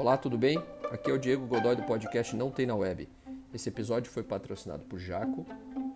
[0.00, 0.56] Olá, tudo bem?
[0.90, 3.06] Aqui é o Diego Godoy do podcast Não Tem na Web.
[3.52, 5.44] Esse episódio foi patrocinado por Jaco,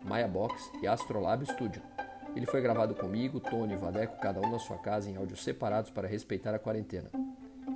[0.05, 1.81] Maya Box e Astrolab Studio.
[2.37, 5.91] Ele foi gravado comigo, Tony e Vadeco, cada um na sua casa, em áudios separados
[5.91, 7.11] para respeitar a quarentena.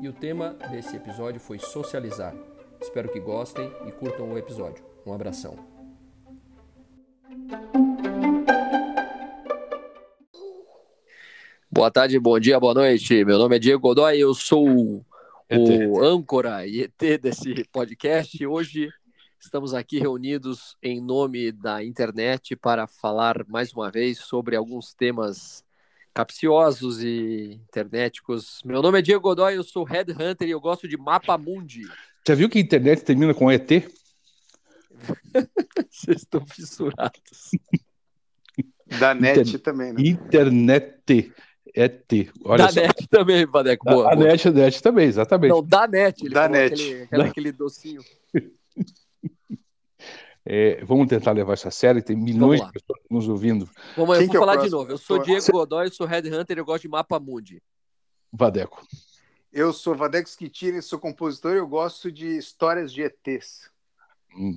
[0.03, 2.35] E o tema desse episódio foi socializar.
[2.79, 4.85] Espero que gostem e curtam o episódio.
[5.07, 5.57] Um abração.
[11.71, 13.25] Boa tarde, bom dia, boa noite.
[13.25, 15.03] Meu nome é Diego Godoy, eu sou
[15.51, 18.47] o âncora e ET desse podcast.
[18.47, 18.91] Hoje
[19.41, 25.65] estamos aqui reunidos em nome da internet para falar mais uma vez sobre alguns temas
[26.13, 28.61] capciosos e internéticos.
[28.63, 31.89] Meu nome é Diego Godoy, eu sou Headhunter e eu gosto de Mapa Mundi.
[32.27, 33.71] Já viu que a internet termina com ET?
[35.89, 37.53] Vocês estão fissurados.
[38.99, 39.61] Da net Inter...
[39.61, 40.03] também, né?
[40.03, 41.33] Internet.
[41.75, 42.07] ET.
[42.45, 42.81] Olha da só.
[42.81, 43.85] net também, Vadeco.
[43.85, 44.27] Boa, a, boa.
[44.27, 45.51] net, a net também, exatamente.
[45.51, 46.25] Não, da net.
[46.25, 46.75] Ele da net.
[46.75, 47.25] Aquele, da...
[47.25, 48.03] aquele docinho.
[50.51, 53.69] É, vamos tentar levar isso a sério, tem milhões de pessoas nos ouvindo.
[53.95, 54.91] Vamos, eu vou é falar de novo.
[54.91, 57.63] Eu sou Diego Godoy, sou Headhunter e eu gosto de Mapa Mundi.
[58.33, 58.83] Vadeco.
[59.53, 63.71] Eu sou Vadeco Schitini, sou compositor e eu gosto de histórias de ETs.
[64.35, 64.57] Hum.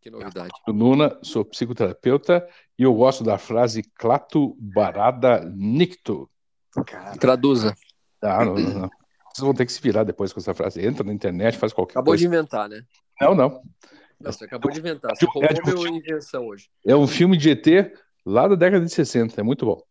[0.00, 0.48] Que novidade.
[0.48, 6.30] Eu sou Nuna, sou psicoterapeuta e eu gosto da frase clato barada nicto.
[6.84, 7.16] Cara.
[7.16, 7.74] Traduza.
[8.22, 8.90] Ah, não, não, não.
[9.32, 10.84] Vocês vão ter que se virar depois com essa frase.
[10.84, 12.26] Entra na internet, faz qualquer Acabou coisa.
[12.26, 12.82] Acabou de inventar, né?
[13.20, 13.62] Não, não.
[14.20, 15.14] Não, você acabou de inventar.
[15.14, 16.68] Você roubou é, minha invenção hoje.
[16.86, 17.92] É um filme de ET
[18.24, 19.38] lá da década de 60.
[19.38, 19.82] É muito bom.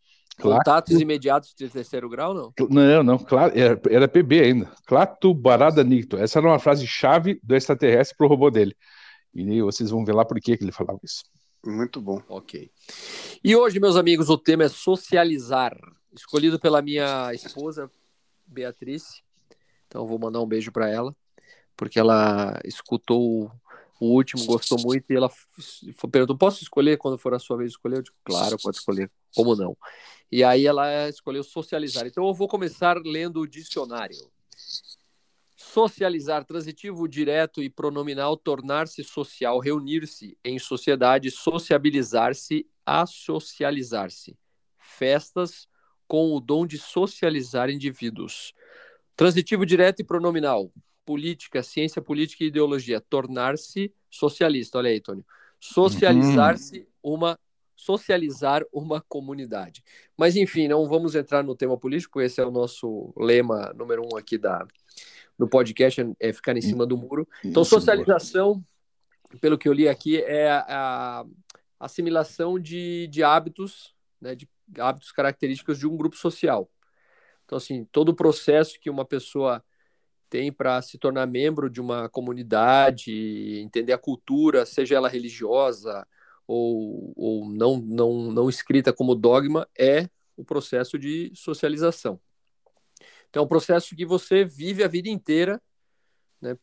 [0.42, 2.54] Contatos imediatos de terceiro grau, não?
[2.70, 3.18] Não, não.
[3.18, 4.72] Claro, era, era PB ainda.
[4.86, 6.18] Clato Barada Nicto.
[6.18, 8.76] Essa era uma frase chave do extraterrestre para o robô dele.
[9.34, 11.24] E vocês vão ver lá por que ele falava isso.
[11.66, 12.22] Muito bom.
[12.28, 12.70] Ok.
[13.44, 15.76] E hoje, meus amigos, o tema é socializar.
[16.16, 17.92] Escolhido pela minha esposa,
[18.48, 19.22] Beatriz.
[19.88, 21.16] Então, vou mandar um beijo para ela,
[21.76, 23.52] porque ela escutou
[24.00, 25.30] o último, gostou muito e ela
[26.12, 27.98] perguntou: posso escolher quando for a sua vez escolher?
[27.98, 29.12] Eu digo: claro, pode escolher.
[29.36, 29.78] Como não?
[30.32, 32.08] E aí ela escolheu socializar.
[32.08, 34.16] Então, eu vou começar lendo o dicionário.
[35.58, 44.38] Socializar, transitivo direto e pronominal, tornar-se social, reunir-se em sociedade, sociabilizar-se, assocializar-se.
[44.78, 45.68] Festas
[46.08, 48.54] com o dom de socializar indivíduos.
[49.16, 50.72] Transitivo direto e pronominal,
[51.06, 54.78] política, ciência política e ideologia, tornar-se socialista.
[54.78, 55.26] Olha aí, Tônio.
[55.60, 57.14] Socializar-se uhum.
[57.14, 57.40] uma
[57.76, 59.84] socializar uma comunidade.
[60.18, 64.18] Mas enfim, não vamos entrar no tema político, esse é o nosso lema número um
[64.18, 64.66] aqui da,
[65.38, 67.28] no podcast, é ficar em cima do muro.
[67.44, 68.64] Então, socialização,
[69.42, 71.26] pelo que eu li aqui, é a
[71.80, 74.48] assimilação de, de hábitos, né, de
[74.80, 76.70] hábitos característicos de um grupo social.
[77.46, 79.64] Então, assim, todo o processo que uma pessoa
[80.30, 86.06] tem para se tornar membro de uma comunidade, entender a cultura, seja ela religiosa
[86.48, 92.20] ou, ou não, não, não escrita como dogma, é o processo de socialização.
[93.30, 95.62] Então, é um processo que você vive a vida inteira
[96.42, 96.58] né,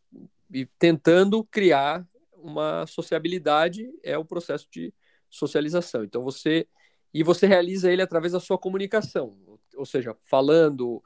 [0.53, 4.93] e tentando criar uma sociabilidade é o processo de
[5.31, 6.05] socialização.
[6.05, 6.67] Então, você
[7.13, 9.37] e você realiza ele através da sua comunicação,
[9.77, 11.03] ou seja, falando,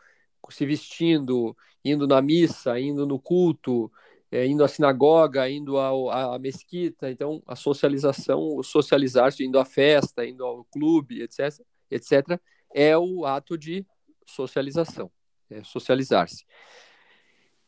[0.51, 3.91] se vestindo, indo na missa, indo no culto,
[4.31, 7.11] é, indo à sinagoga, indo ao, à, mesquita.
[7.11, 12.41] Então, a socialização, o socializar-se, indo à festa, indo ao clube, etc., etc.,
[12.75, 13.87] é o ato de
[14.27, 15.11] socialização
[15.51, 16.45] é, socializar-se.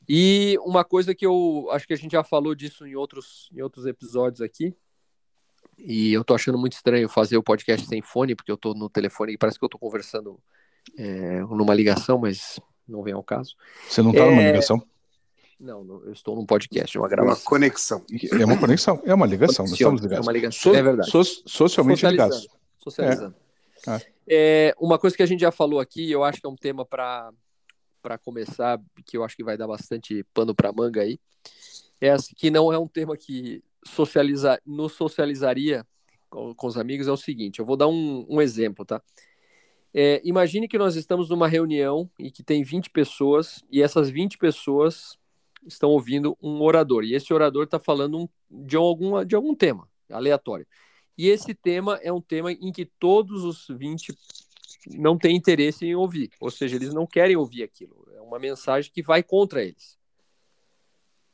[0.09, 3.61] E uma coisa que eu acho que a gente já falou disso em outros, em
[3.61, 4.75] outros episódios aqui,
[5.79, 8.91] e eu tô achando muito estranho fazer o podcast sem fone, porque eu tô no
[8.91, 10.39] telefone e parece que eu tô conversando
[10.97, 13.55] é, numa ligação, mas não vem ao caso.
[13.89, 14.31] Você não tá é...
[14.31, 14.83] numa ligação?
[15.61, 17.43] Não, não, eu estou num podcast, uma gravação.
[17.43, 18.05] Uma conexão.
[18.39, 20.27] É uma conexão, é uma ligação, nós estamos ligados.
[20.27, 21.11] É uma ligação, so, é verdade.
[21.11, 22.49] So, socialmente ligados.
[22.79, 23.35] Socializando.
[23.87, 24.69] É.
[24.71, 24.75] É.
[24.79, 27.33] uma coisa que a gente já falou aqui, eu acho que é um tema para
[28.01, 31.19] para começar, que eu acho que vai dar bastante pano para manga aí,
[32.01, 35.87] é que não é um tema que socializa, nos socializaria
[36.29, 39.03] com, com, os amigos, é o seguinte, eu vou dar um, um exemplo, tá?
[39.93, 44.37] É, imagine que nós estamos numa reunião e que tem 20 pessoas, e essas 20
[44.37, 45.19] pessoas
[45.67, 50.67] estão ouvindo um orador, e esse orador está falando de, algum, de algum tema aleatório.
[51.17, 54.17] E esse tema é um tema em que todos os 20
[54.87, 58.07] não têm interesse em ouvir, ou seja, eles não querem ouvir aquilo.
[58.15, 59.99] É uma mensagem que vai contra eles.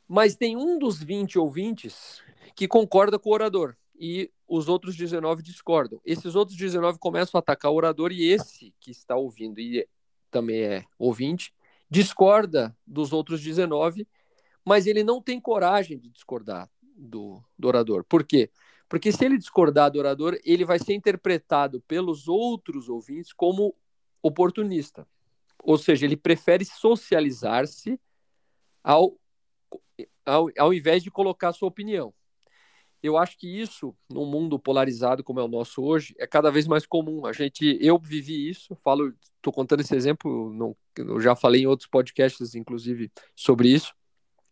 [0.07, 2.21] Mas tem um dos 20 ouvintes
[2.55, 5.99] que concorda com o orador e os outros 19 discordam.
[6.05, 9.87] Esses outros 19 começam a atacar o orador e esse que está ouvindo e
[10.29, 11.53] também é ouvinte
[11.89, 14.07] discorda dos outros 19,
[14.63, 18.03] mas ele não tem coragem de discordar do, do orador.
[18.03, 18.49] Por quê?
[18.89, 23.75] Porque se ele discordar do orador, ele vai ser interpretado pelos outros ouvintes como
[24.21, 25.07] oportunista.
[25.63, 27.99] Ou seja, ele prefere socializar-se
[28.83, 29.17] ao,
[30.25, 32.13] ao, ao invés de colocar sua opinião.
[33.01, 36.67] Eu acho que isso, num mundo polarizado como é o nosso hoje, é cada vez
[36.67, 37.25] mais comum.
[37.25, 41.67] A gente, eu vivi isso, falo, estou contando esse exemplo, não, eu já falei em
[41.67, 43.93] outros podcasts, inclusive, sobre isso.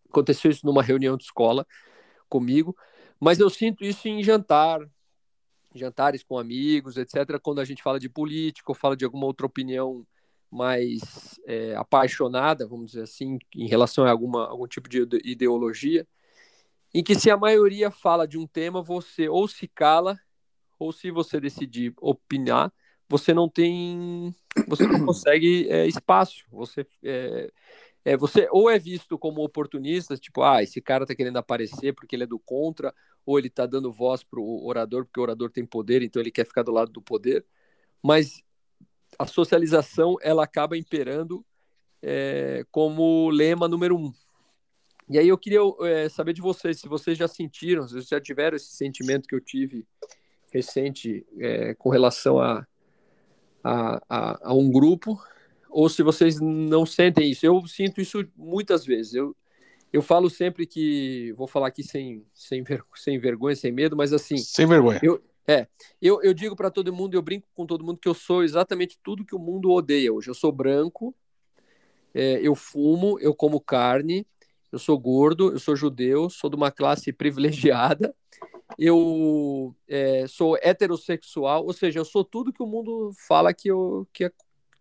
[0.09, 1.65] Aconteceu isso numa reunião de escola
[2.29, 2.75] comigo,
[3.19, 4.79] mas eu sinto isso em jantar,
[5.73, 7.39] jantares com amigos, etc.
[7.41, 10.05] Quando a gente fala de política ou fala de alguma outra opinião
[10.53, 16.07] mais é, apaixonada, vamos dizer assim, em relação a alguma, algum tipo de ideologia,
[16.93, 20.19] em que se a maioria fala de um tema, você ou se cala,
[20.77, 22.71] ou se você decidir opinar,
[23.09, 24.33] você não tem,
[24.67, 27.51] você não consegue é, espaço, você é,
[28.05, 32.15] é, você ou é visto como oportunista, tipo, ah, esse cara tá querendo aparecer porque
[32.15, 32.93] ele é do contra,
[33.25, 36.45] ou ele tá dando voz pro orador porque o orador tem poder, então ele quer
[36.45, 37.45] ficar do lado do poder,
[38.01, 38.43] mas
[39.17, 41.45] a socialização ela acaba imperando
[42.01, 44.13] é, como lema número um.
[45.09, 48.21] E aí eu queria é, saber de vocês, se vocês já sentiram, se vocês já
[48.21, 49.85] tiveram esse sentimento que eu tive
[50.51, 52.65] recente é, com relação a,
[53.63, 55.19] a, a, a, um grupo,
[55.69, 57.45] ou se vocês não sentem isso.
[57.45, 59.15] Eu sinto isso muitas vezes.
[59.15, 59.35] Eu,
[59.91, 64.13] eu falo sempre que, vou falar aqui sem, sem, ver, sem vergonha, sem medo, mas
[64.13, 64.37] assim...
[64.37, 64.99] Sem vergonha.
[65.01, 65.67] Eu, é,
[66.01, 68.97] eu, eu digo para todo mundo, eu brinco com todo mundo que eu sou exatamente
[69.03, 70.29] tudo que o mundo odeia hoje.
[70.29, 71.13] Eu sou branco,
[72.13, 74.25] é, eu fumo, eu como carne,
[74.73, 78.13] eu sou gordo, eu sou judeu, sou de uma classe privilegiada,
[78.77, 84.07] eu é, sou heterossexual, ou seja, eu sou tudo que o mundo fala que, eu,
[84.11, 84.31] que, é,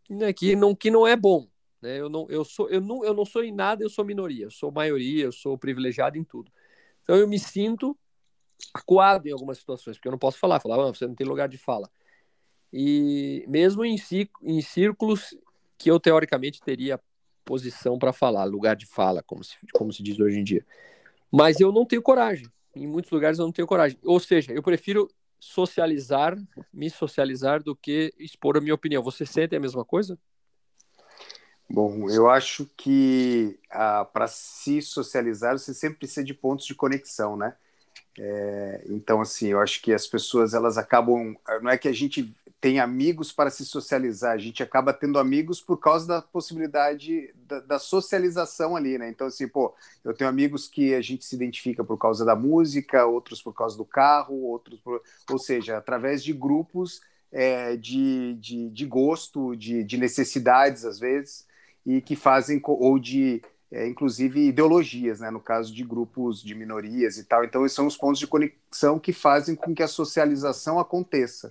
[0.09, 1.47] né, que, não, que não é bom.
[1.83, 2.01] Né?
[2.01, 4.51] Eu, não, eu, sou, eu, não, eu não sou em nada, eu sou minoria, eu
[4.51, 6.51] sou maioria, eu sou privilegiado em tudo.
[7.03, 7.95] Então eu me sinto
[8.73, 11.51] acuado em algumas situações, porque eu não posso falar, falar, ah, você não tem lugar
[11.51, 11.91] de fala.
[12.73, 13.97] E mesmo em,
[14.43, 15.37] em círculos
[15.77, 16.99] que eu teoricamente teria
[17.45, 20.65] posição para falar, lugar de fala, como se, como se diz hoje em dia.
[21.31, 22.47] Mas eu não tenho coragem.
[22.75, 23.99] Em muitos lugares eu não tenho coragem.
[24.05, 25.09] Ou seja, eu prefiro
[25.39, 26.37] socializar,
[26.73, 29.03] me socializar, do que expor a minha opinião.
[29.03, 30.19] Você sente a mesma coisa?
[31.69, 37.37] Bom, eu acho que ah, para se socializar você sempre precisa de pontos de conexão,
[37.37, 37.55] né?
[38.19, 41.35] É, então, assim, eu acho que as pessoas elas acabam.
[41.63, 45.61] Não é que a gente tem amigos para se socializar, a gente acaba tendo amigos
[45.61, 49.09] por causa da possibilidade da, da, socialização ali, né?
[49.09, 49.75] Então, assim, pô,
[50.05, 53.77] eu tenho amigos que a gente se identifica por causa da música, outros por causa
[53.77, 55.03] do carro, outros por.
[55.29, 57.01] Ou seja, através de grupos
[57.33, 61.45] é, de, de, de gosto, de, de necessidades, às vezes,
[61.85, 62.61] e que fazem.
[62.65, 63.43] ou de
[63.73, 67.43] é, inclusive ideologias, né, no caso de grupos de minorias e tal.
[67.43, 71.51] Então, esses são os pontos de conexão que fazem com que a socialização aconteça.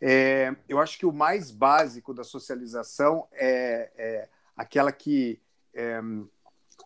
[0.00, 5.40] É, eu acho que o mais básico da socialização é, é aquela que
[5.74, 6.00] é,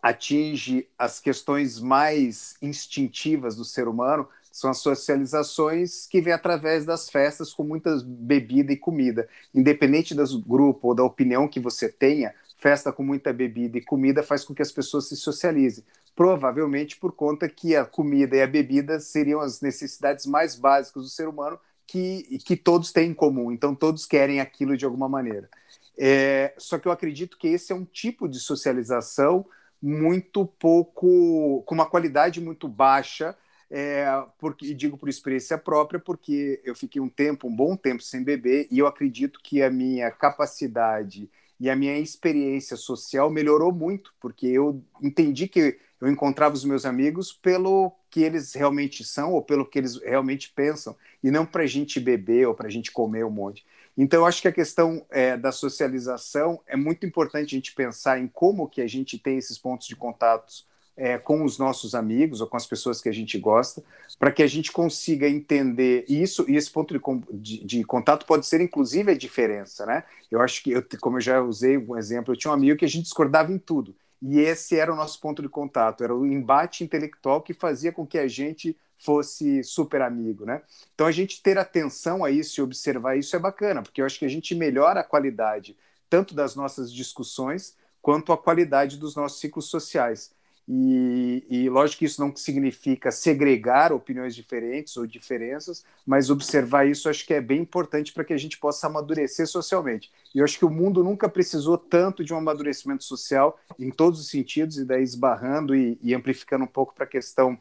[0.01, 7.09] atinge as questões mais instintivas do ser humano, são as socializações que vêm através das
[7.09, 9.27] festas com muita bebida e comida.
[9.53, 14.21] Independente do grupo ou da opinião que você tenha, festa com muita bebida e comida
[14.21, 15.83] faz com que as pessoas se socializem.
[16.15, 21.09] Provavelmente por conta que a comida e a bebida seriam as necessidades mais básicas do
[21.09, 23.51] ser humano que, que todos têm em comum.
[23.51, 25.49] Então todos querem aquilo de alguma maneira.
[25.97, 29.45] É, só que eu acredito que esse é um tipo de socialização
[29.81, 33.35] muito pouco, com uma qualidade muito baixa,
[33.69, 34.05] é,
[34.39, 38.23] porque, e digo por experiência própria, porque eu fiquei um tempo, um bom tempo sem
[38.23, 44.13] beber, e eu acredito que a minha capacidade e a minha experiência social melhorou muito,
[44.21, 49.41] porque eu entendi que eu encontrava os meus amigos pelo que eles realmente são ou
[49.41, 52.91] pelo que eles realmente pensam, e não para a gente beber ou para a gente
[52.91, 53.65] comer um monte.
[53.97, 58.19] Então, eu acho que a questão é, da socialização é muito importante a gente pensar
[58.19, 60.67] em como que a gente tem esses pontos de contatos
[60.97, 63.81] é, com os nossos amigos ou com as pessoas que a gente gosta,
[64.19, 68.45] para que a gente consiga entender isso, e esse ponto de, de, de, contato pode
[68.45, 70.03] ser inclusive a diferença, né?
[70.29, 72.85] Eu acho que, eu, como eu já usei um exemplo, eu tinha um amigo que
[72.85, 76.25] a gente discordava em tudo, e esse era o nosso ponto de contato, era o
[76.25, 80.61] embate intelectual que fazia com que a gente fosse super amigo, né?
[80.95, 84.17] Então a gente ter atenção a isso e observar isso é bacana, porque eu acho
[84.17, 85.75] que a gente melhora a qualidade
[86.09, 90.31] tanto das nossas discussões quanto a qualidade dos nossos ciclos sociais.
[90.67, 97.09] E, e lógico que isso não significa segregar opiniões diferentes ou diferenças, mas observar isso
[97.09, 100.11] acho que é bem importante para que a gente possa amadurecer socialmente.
[100.33, 104.21] E eu acho que o mundo nunca precisou tanto de um amadurecimento social em todos
[104.21, 107.57] os sentidos, e daí esbarrando e, e amplificando um pouco para a questão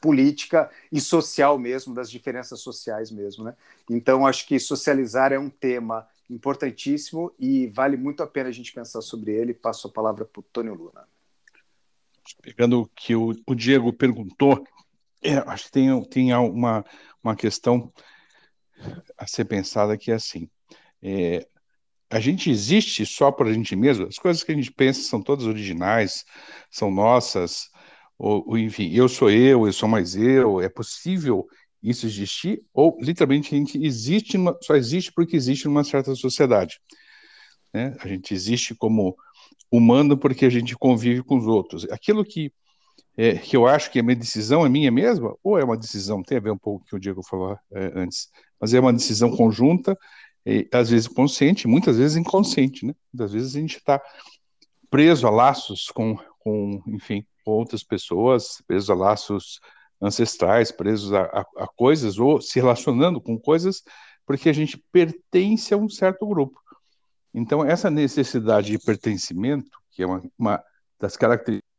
[0.00, 3.44] política e social mesmo, das diferenças sociais mesmo.
[3.44, 3.54] Né?
[3.90, 8.72] Então, acho que socializar é um tema importantíssimo e vale muito a pena a gente
[8.72, 9.52] pensar sobre ele.
[9.52, 11.06] Passo a palavra para o Tônio Luna
[12.42, 14.62] pegando o que o, o Diego perguntou,
[15.22, 16.84] é, acho que tem, tem uma,
[17.22, 17.92] uma questão
[19.16, 20.48] a ser pensada que é assim.
[21.00, 21.46] É,
[22.10, 24.06] a gente existe só por a gente mesmo?
[24.06, 26.24] As coisas que a gente pensa são todas originais,
[26.70, 27.70] são nossas,
[28.18, 31.46] ou, ou enfim, eu sou eu, eu sou mais eu, é possível
[31.82, 32.62] isso existir?
[32.72, 36.78] Ou literalmente a gente existe, só existe porque existe numa certa sociedade?
[37.72, 37.96] Né?
[38.00, 39.16] A gente existe como
[39.70, 41.84] humano porque a gente convive com os outros.
[41.90, 42.52] Aquilo que,
[43.16, 46.22] é, que eu acho que é minha decisão é minha mesma, ou é uma decisão,
[46.22, 48.28] tem a ver um pouco com o que o Diego falou é, antes,
[48.60, 49.96] mas é uma decisão conjunta,
[50.72, 52.94] às vezes consciente, muitas vezes inconsciente, né?
[53.12, 54.02] Muitas vezes a gente está
[54.90, 59.60] preso a laços com, com, enfim, com outras pessoas, preso a laços
[60.00, 63.82] ancestrais, presos a, a, a coisas, ou se relacionando com coisas,
[64.26, 66.60] porque a gente pertence a um certo grupo.
[67.34, 70.64] Então, essa necessidade de pertencimento, que é uma, uma
[70.98, 71.70] das características.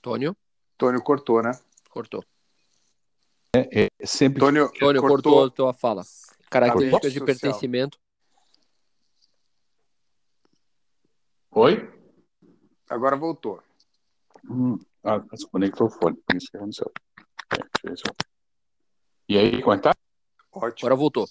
[0.00, 0.36] Tônio?
[0.78, 1.52] Tônio cortou, né?
[1.90, 2.24] Cortou.
[3.54, 4.40] É, é sempre.
[4.40, 6.02] Tônio, Tônio cortou, cortou a tua fala.
[6.48, 7.98] Características de pertencimento.
[11.50, 11.92] Oi?
[12.88, 13.60] Agora voltou.
[14.48, 16.16] Hum, ah, desconectou o fone.
[16.34, 16.90] Isso que aconteceu.
[17.52, 18.29] É, deixa eu ver se eu...
[19.30, 19.94] E aí, como é que tá?
[20.50, 20.88] Ótimo.
[20.88, 21.24] Agora voltou.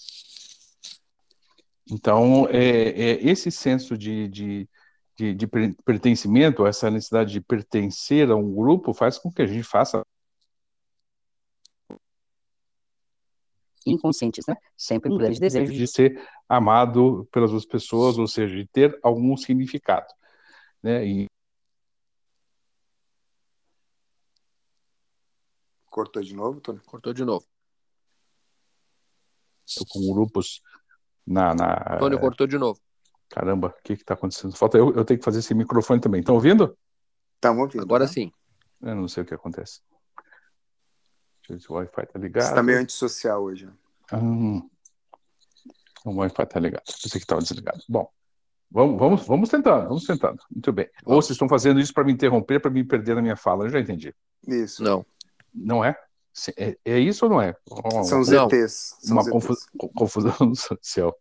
[1.91, 4.69] Então, é, é esse senso de, de,
[5.17, 5.47] de, de,
[5.83, 10.01] pertencimento, essa necessidade de pertencer a um grupo, faz com que a gente faça.
[13.85, 14.55] Inconscientes, né?
[14.77, 19.35] Sempre um grande desejo de ser amado pelas outras pessoas, ou seja, de ter algum
[19.35, 20.07] significado.
[20.81, 21.05] Né?
[21.05, 21.25] E...
[25.87, 26.79] Cortou de novo, Tony?
[26.85, 27.45] Cortou de novo
[29.89, 30.61] com grupos
[31.25, 31.53] na.
[31.53, 32.79] na Antônio cortou de novo.
[33.29, 34.55] Caramba, o que está acontecendo?
[34.55, 36.19] Falta eu, eu tenho que fazer esse microfone também.
[36.19, 36.75] Estão ouvindo?
[37.35, 37.83] Estamos ouvindo.
[37.83, 38.11] Agora né?
[38.11, 38.31] sim.
[38.81, 39.81] Eu não sei o que acontece.
[41.47, 42.43] Deixa eu ver se o Wi-Fi está ligado.
[42.43, 43.65] Você está meio antissocial hoje.
[43.65, 43.73] Né?
[44.13, 44.69] Hum,
[46.05, 46.83] o Wi-Fi está ligado.
[46.85, 47.83] Pensei que estava desligado.
[47.87, 48.09] Bom,
[48.71, 50.39] vamos, vamos, vamos tentando, vamos tentando.
[50.49, 50.89] Muito bem.
[51.03, 51.15] Vamos.
[51.15, 53.65] Ou vocês estão fazendo isso para me interromper, para me perder na minha fala.
[53.65, 54.13] Eu já entendi.
[54.47, 54.81] Isso.
[54.83, 55.05] Não.
[55.53, 55.95] Não é?
[56.57, 57.55] É, é isso ou não é?
[58.03, 58.95] São os ETs.
[59.01, 59.65] São uma ZTs.
[59.95, 61.15] confusão social.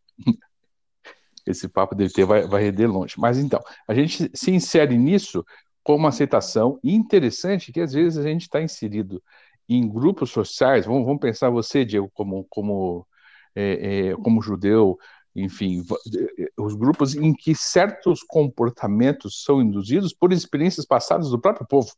[1.47, 3.15] Esse papo do ET vai, vai render longe.
[3.19, 5.45] Mas então, a gente se insere nisso
[5.83, 9.23] com uma aceitação interessante que às vezes a gente está inserido
[9.69, 10.87] em grupos sociais.
[10.87, 13.07] Vamos, vamos pensar você, Diego, como, como,
[13.55, 14.99] é, é, como judeu,
[15.35, 15.85] enfim,
[16.59, 21.91] os grupos em que certos comportamentos são induzidos por experiências passadas do próprio povo.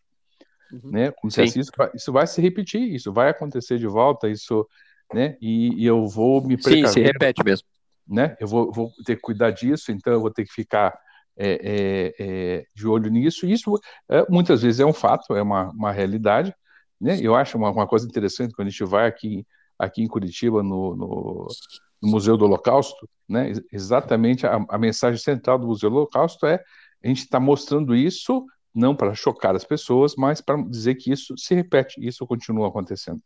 [0.73, 0.91] Uhum.
[0.91, 1.11] Né?
[1.11, 4.67] Como se isso, vai, isso vai se repetir, isso vai acontecer de volta, isso,
[5.13, 5.37] né?
[5.41, 6.89] E, e eu vou me precaver.
[6.89, 7.67] Sim, se repete mesmo.
[8.07, 8.37] Né?
[8.41, 10.99] Eu vou, vou ter que cuidar disso, então eu vou ter que ficar
[11.37, 13.47] é, é, é, de olho nisso.
[13.47, 16.55] Isso é, muitas vezes é um fato, é uma, uma realidade.
[17.01, 17.19] Né?
[17.21, 19.47] Eu acho uma, uma coisa interessante quando a gente vai aqui,
[19.79, 21.49] aqui em Curitiba, no, no,
[22.03, 23.53] no Museu do Holocausto, né?
[23.73, 26.63] exatamente a, a mensagem central do Museu do Holocausto é
[27.03, 31.37] a gente está mostrando isso não para chocar as pessoas, mas para dizer que isso
[31.37, 33.21] se repete, isso continua acontecendo.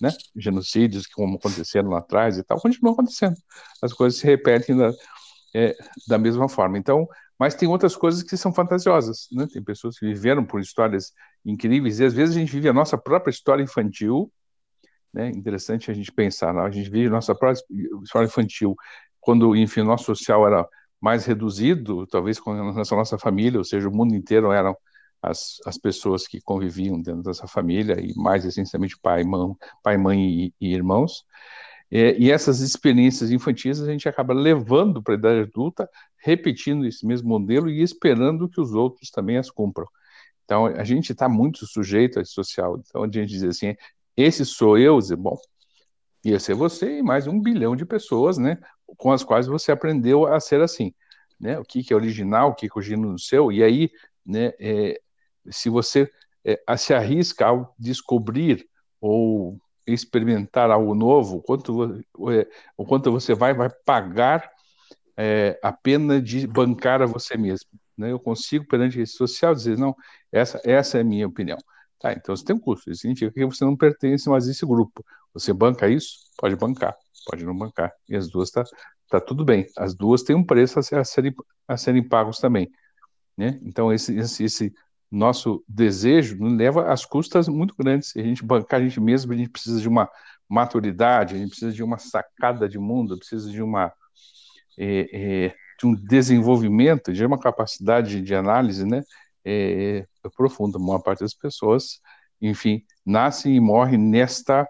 [0.00, 0.10] Né?
[0.34, 3.36] Genocídios, como aconteceram lá atrás e tal, continuam acontecendo.
[3.82, 4.92] As coisas se repetem da,
[5.54, 5.76] é,
[6.06, 6.78] da mesma forma.
[6.78, 9.28] Então, mas tem outras coisas que são fantasiosas.
[9.32, 9.46] Né?
[9.52, 11.12] Tem pessoas que viveram por histórias
[11.44, 14.30] incríveis e às vezes a gente vive a nossa própria história infantil.
[15.12, 15.30] Né?
[15.30, 16.62] Interessante a gente pensar, né?
[16.62, 17.62] a gente vive a nossa própria
[18.02, 18.76] história infantil
[19.20, 20.66] quando, enfim, o nosso social era
[21.00, 24.76] mais reduzido, talvez com à nossa família, ou seja, o mundo inteiro eram
[25.26, 30.20] as, as pessoas que conviviam dentro dessa família, e mais essencialmente pai, mãe, pai mãe
[30.20, 31.24] e, e irmãos.
[31.90, 37.06] É, e essas experiências infantis a gente acaba levando para a idade adulta, repetindo esse
[37.06, 39.86] mesmo modelo e esperando que os outros também as cumpram.
[40.44, 42.78] Então, a gente está muito sujeito a esse social.
[42.78, 43.74] Então, a gente diz assim,
[44.16, 45.36] esse sou eu, bom,
[46.24, 48.58] ia ser você e mais um bilhão de pessoas, né,
[48.96, 50.92] com as quais você aprendeu a ser assim,
[51.38, 53.90] né, o que, que é original, o que, que é original no seu, e aí,
[54.24, 55.00] né, é,
[55.50, 56.10] se você
[56.44, 58.66] é, se arrisca ao descobrir
[59.00, 61.94] ou experimentar algo novo, quanto,
[62.30, 64.50] é, o quanto você vai, vai pagar
[65.16, 67.70] é, a pena de bancar a você mesmo.
[67.96, 68.12] Né?
[68.12, 69.94] Eu consigo, perante a rede social, dizer, não,
[70.30, 71.58] essa, essa é a minha opinião.
[71.98, 74.66] Tá, então você tem um custo, isso significa que você não pertence mais a esse
[74.66, 75.04] grupo.
[75.32, 76.18] Você banca isso?
[76.36, 76.94] Pode bancar,
[77.26, 77.92] pode não bancar.
[78.08, 78.64] E as duas tá,
[79.08, 79.66] tá tudo bem.
[79.76, 81.34] As duas têm um preço a, serem,
[81.66, 82.70] a serem pagos também.
[83.36, 83.58] Né?
[83.62, 84.74] Então, esse, esse, esse
[85.10, 88.16] nosso desejo nos leva às custas muito grandes.
[88.16, 90.08] A gente bancar a gente mesmo, a gente precisa de uma
[90.48, 93.92] maturidade, a gente precisa de uma sacada de mundo, precisa de uma
[94.78, 99.02] é, é, de um desenvolvimento, de uma capacidade de análise, né,
[99.44, 100.78] é, é profunda.
[100.78, 102.00] A maior parte das pessoas,
[102.40, 104.68] enfim, nascem e morrem nesta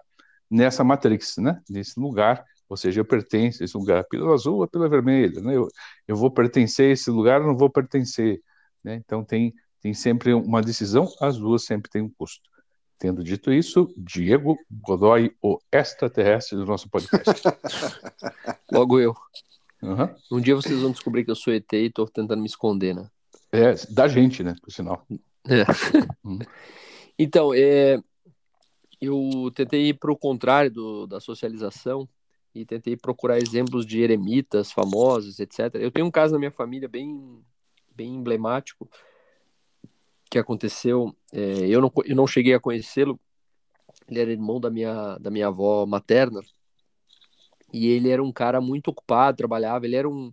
[0.49, 2.43] nessa matrix, né, nesse lugar.
[2.69, 5.55] Ou seja, eu pertenço a esse lugar, pela azul ou pela vermelha, né?
[5.55, 5.67] Eu,
[6.07, 8.41] eu vou pertencer a esse lugar ou não vou pertencer,
[8.83, 8.95] né?
[8.95, 12.49] Então tem tem sempre uma decisão, as duas sempre têm um custo.
[12.99, 17.43] Tendo dito isso, Diego Godoy, o extraterrestre do nosso podcast.
[18.71, 19.15] Logo eu.
[19.81, 20.15] Uhum.
[20.31, 23.07] Um dia vocês vão descobrir que eu sou ET e estou tentando me esconder, né?
[23.51, 24.55] É, da gente, né?
[24.61, 25.05] Por sinal.
[25.47, 25.63] É.
[26.25, 26.39] Hum.
[27.19, 28.01] Então, é,
[28.99, 32.09] eu tentei ir para o contrário do, da socialização
[32.53, 35.75] e tentei procurar exemplos de eremitas famosos, etc.
[35.75, 37.39] Eu tenho um caso na minha família bem,
[37.95, 38.89] bem emblemático
[40.29, 41.15] que aconteceu.
[41.31, 43.19] É, eu, não, eu não cheguei a conhecê-lo.
[44.07, 46.41] Ele era irmão da minha, da minha avó materna.
[47.73, 49.85] E ele era um cara muito ocupado, trabalhava.
[49.85, 50.31] Ele era um,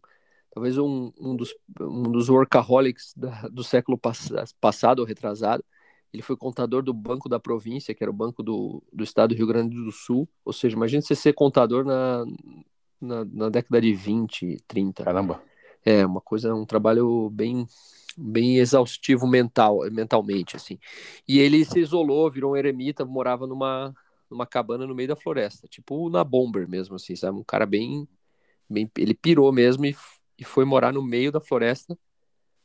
[0.52, 5.64] talvez um, um, dos, um dos workaholics da, do século pass passado ou retrasado.
[6.12, 9.36] Ele foi contador do Banco da Província, que era o banco do, do estado do
[9.36, 10.28] Rio Grande do Sul.
[10.44, 12.24] Ou seja, imagine você ser contador na,
[13.00, 15.02] na, na década de 20, 30.
[15.02, 15.42] Caramba.
[15.84, 17.66] É, uma coisa, um trabalho bem
[18.16, 20.78] bem exaustivo mental, mentalmente, assim.
[21.26, 23.94] E ele se isolou, virou um eremita, morava numa,
[24.30, 27.38] numa cabana no meio da floresta, tipo na Bomber mesmo, assim, sabe?
[27.38, 28.08] Um cara bem,
[28.68, 29.96] bem ele pirou mesmo e,
[30.38, 31.98] e foi morar no meio da floresta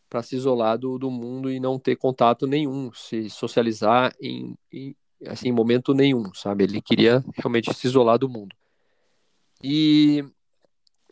[0.09, 4.95] para se isolar do, do mundo e não ter contato nenhum, se socializar em, em
[5.27, 6.63] assim, momento nenhum, sabe?
[6.63, 8.55] Ele queria realmente se isolar do mundo.
[9.63, 10.23] E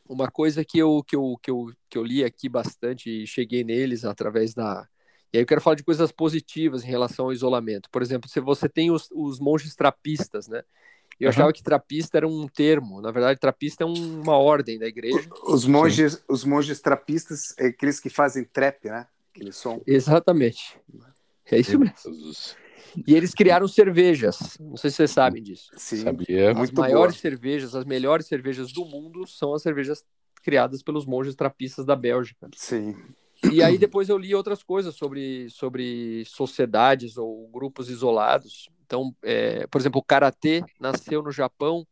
[0.09, 3.63] uma coisa que eu, que eu, que eu, que eu li aqui bastante e cheguei
[3.63, 4.87] neles através da.
[5.33, 7.89] E aí eu quero falar de coisas positivas em relação ao isolamento.
[7.91, 10.63] Por exemplo, se você tem os, os monges trapistas, né?
[11.19, 11.29] Eu uhum.
[11.29, 13.01] achava que trapista era um termo.
[13.01, 15.27] Na verdade, trapista é um, uma ordem da igreja.
[15.47, 19.07] Os monges, os monges trapistas é aqueles que fazem trap, né?
[19.33, 19.81] Aquele som.
[19.85, 20.79] Exatamente.
[21.51, 21.95] É isso mesmo.
[23.05, 24.57] E eles criaram cervejas.
[24.59, 25.69] Não sei se vocês sabem disso.
[25.75, 26.51] Sim, sabia.
[26.51, 27.21] As maiores boa.
[27.21, 30.05] cervejas, as melhores cervejas do mundo são as cervejas
[30.41, 32.49] criadas pelos monges trapistas da Bélgica.
[32.55, 32.95] Sim.
[33.51, 38.69] E aí depois eu li outras coisas sobre, sobre sociedades ou grupos isolados.
[38.85, 41.85] Então, é, por exemplo, o karatê nasceu no Japão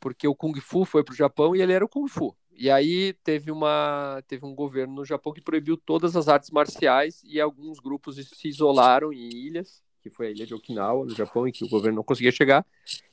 [0.00, 2.36] porque o kung fu foi para o Japão e ele era o kung fu.
[2.50, 7.22] E aí teve uma teve um governo no Japão que proibiu todas as artes marciais
[7.22, 11.48] e alguns grupos se isolaram em ilhas que foi a ilha de Okinawa, no Japão,
[11.48, 12.64] em que o governo não conseguia chegar,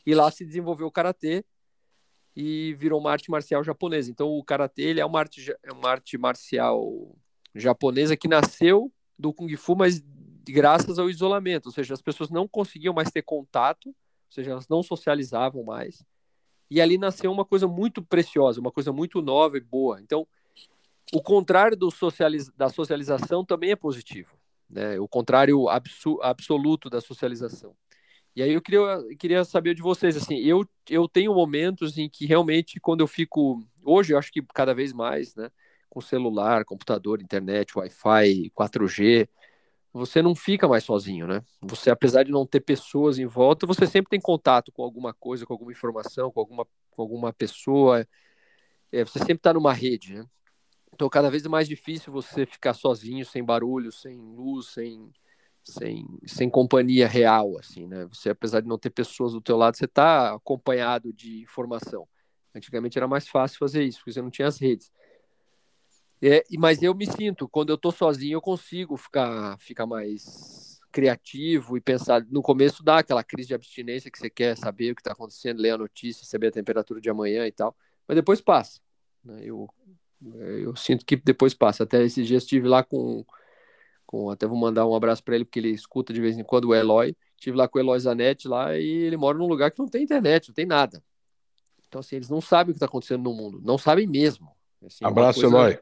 [0.06, 1.44] e lá se desenvolveu o karatê
[2.36, 4.12] e virou uma arte marcial japonesa.
[4.12, 7.16] Então o karatê ele é uma arte, é uma arte marcial
[7.56, 10.04] japonesa que nasceu do kung fu, mas
[10.46, 13.96] graças ao isolamento, ou seja, as pessoas não conseguiam mais ter contato, ou
[14.30, 16.04] seja, elas não socializavam mais.
[16.70, 20.02] E ali nasceu uma coisa muito preciosa, uma coisa muito nova e boa.
[20.02, 20.28] Então,
[21.14, 24.36] o contrário socializ da socialização também é positivo
[24.70, 25.00] né?
[25.00, 25.68] o contrário
[26.22, 27.76] absoluto da socialização.
[28.36, 32.26] E aí eu queria, queria saber de vocês, assim, eu, eu tenho momentos em que
[32.26, 35.52] realmente quando eu fico, hoje eu acho que cada vez mais, né,
[35.88, 39.30] com celular, computador, internet, Wi-Fi, 4G,
[39.94, 41.44] você não fica mais sozinho, né?
[41.62, 45.46] Você, apesar de não ter pessoas em volta, você sempre tem contato com alguma coisa,
[45.46, 48.08] com alguma informação, com alguma, com alguma pessoa,
[48.92, 50.26] é, você sempre está numa rede, né?
[50.94, 55.12] Então, cada vez mais difícil você ficar sozinho, sem barulho, sem luz, sem,
[55.64, 58.06] sem, sem companhia real, assim, né?
[58.06, 62.08] Você, apesar de não ter pessoas do teu lado, você está acompanhado de informação.
[62.54, 64.92] Antigamente era mais fácil fazer isso, porque você não tinha as redes.
[66.22, 71.76] É, mas eu me sinto, quando eu estou sozinho, eu consigo ficar, ficar mais criativo
[71.76, 72.24] e pensar.
[72.30, 75.60] No começo dá aquela crise de abstinência que você quer saber o que está acontecendo,
[75.60, 77.76] ler a notícia, saber a temperatura de amanhã e tal,
[78.08, 78.80] mas depois passa.
[79.24, 79.42] Né?
[79.44, 79.68] Eu
[80.36, 81.84] eu sinto que depois passa.
[81.84, 83.26] Até esses dias estive lá com,
[84.06, 84.30] com.
[84.30, 86.76] Até vou mandar um abraço para ele, porque ele escuta de vez em quando o
[86.76, 87.16] Eloy.
[87.38, 90.04] Estive lá com o Eloy Zanetti lá e ele mora num lugar que não tem
[90.04, 91.04] internet, não tem nada.
[91.88, 93.62] Então, assim, eles não sabem o que está acontecendo no mundo.
[93.64, 94.50] Não sabem mesmo.
[94.86, 95.56] Assim, Abraço, coisa...
[95.56, 95.80] Eloy.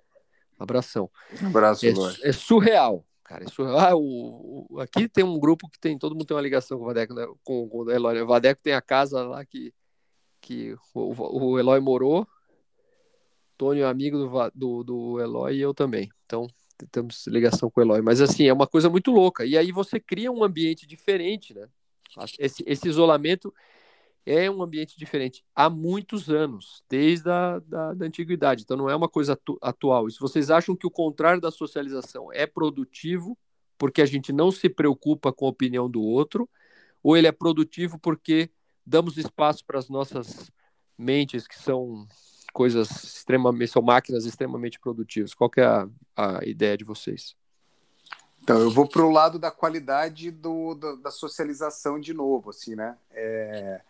[0.60, 1.10] Abração.
[1.44, 2.16] Abraço, é, Eloy.
[2.24, 3.46] É surreal, cara.
[3.46, 3.80] É surreal.
[3.80, 5.98] Ah, o, o, aqui tem um grupo que tem.
[5.98, 7.28] Todo mundo tem uma ligação com o Vadeco, né?
[7.44, 8.22] com, com o Eloy.
[8.22, 9.74] O Vadeco tem a casa lá que,
[10.40, 12.28] que o, o Eloy morou
[13.62, 16.10] Tônio é amigo do, do, do Eloy e eu também.
[16.26, 16.48] Então,
[16.92, 18.02] temos ligação com o Eloy.
[18.02, 19.46] Mas, assim, é uma coisa muito louca.
[19.46, 21.68] E aí você cria um ambiente diferente, né?
[22.40, 23.54] Esse, esse isolamento
[24.26, 28.64] é um ambiente diferente há muitos anos, desde a da, da antiguidade.
[28.64, 30.08] Então, não é uma coisa atu atual.
[30.08, 33.38] E se vocês acham que o contrário da socialização é produtivo,
[33.78, 36.50] porque a gente não se preocupa com a opinião do outro,
[37.04, 38.50] ou ele é produtivo porque
[38.84, 40.50] damos espaço para as nossas
[40.98, 42.08] mentes que são
[42.52, 45.34] coisas extremamente, são máquinas extremamente produtivas.
[45.34, 47.36] Qual é a, a ideia de vocês?
[48.44, 52.76] Então, eu vou para o lado da qualidade do, do, da socialização de novo, assim,
[52.76, 52.98] né?
[53.12, 53.82] É,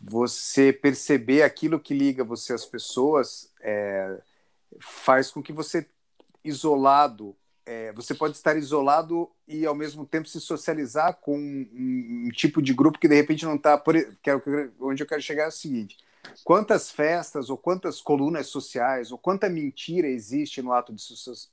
[0.00, 4.18] você perceber aquilo que liga você às pessoas é,
[4.80, 5.86] faz com que você,
[6.42, 12.30] isolado, é, você pode estar isolado e ao mesmo tempo se socializar com um, um
[12.30, 13.78] tipo de grupo que de repente não está.
[14.22, 14.40] Que é
[14.80, 15.98] onde eu quero chegar é o seguinte:
[16.44, 21.04] quantas festas ou quantas colunas sociais ou quanta mentira existe no ato de,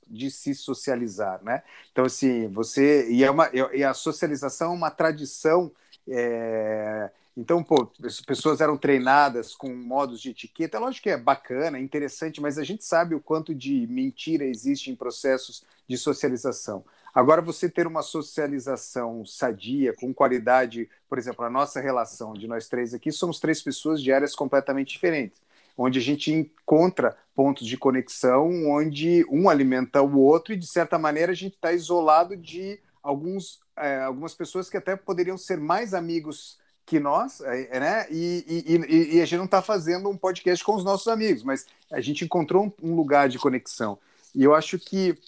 [0.06, 1.62] de se socializar, né?
[1.92, 5.70] Então assim, você e, é uma, e a socialização é uma tradição.
[6.08, 10.78] É, então, pô, as pessoas eram treinadas com modos de etiqueta.
[10.78, 14.90] Lógico que é bacana, é interessante, mas a gente sabe o quanto de mentira existe
[14.90, 16.82] em processos de socialização.
[17.16, 22.68] Agora, você ter uma socialização sadia, com qualidade, por exemplo, a nossa relação de nós
[22.68, 25.40] três aqui, somos três pessoas de áreas completamente diferentes,
[25.78, 30.98] onde a gente encontra pontos de conexão, onde um alimenta o outro e, de certa
[30.98, 35.94] maneira, a gente está isolado de alguns, é, algumas pessoas que até poderiam ser mais
[35.94, 38.06] amigos que nós, é, né?
[38.10, 41.64] E, e, e, a gente não está fazendo um podcast com os nossos amigos, mas
[41.90, 43.98] a gente encontrou um lugar de conexão.
[44.34, 45.18] E eu acho que